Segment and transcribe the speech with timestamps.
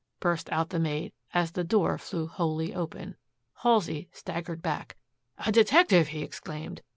[0.19, 3.15] burst out the maid as the door flew wholly open.
[3.61, 4.97] Halsey staggered back.
[5.45, 6.81] "A detective!" he exclaimed.